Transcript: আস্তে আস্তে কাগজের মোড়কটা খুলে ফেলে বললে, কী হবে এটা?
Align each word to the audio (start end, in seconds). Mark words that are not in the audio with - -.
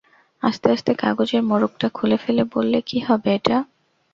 আস্তে 0.43 0.67
আস্তে 0.71 0.91
কাগজের 0.95 1.41
মোড়কটা 1.43 1.87
খুলে 1.89 2.17
ফেলে 2.23 2.43
বললে, 2.53 2.77
কী 2.89 2.97
হবে 3.07 3.29
এটা? 3.37 3.57